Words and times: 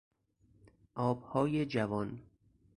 آبهای 0.95 1.65
جوان 1.65 2.21